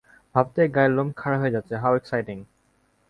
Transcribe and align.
ভাবতেই 0.35 0.67
গায়ের 0.75 0.93
লোম 0.97 1.09
খাড়া 1.19 1.37
হয়ে 1.41 1.53
যাচ্ছে 1.55 1.73
হাউ 1.77 1.93
এক্সাইটিং। 1.95 2.37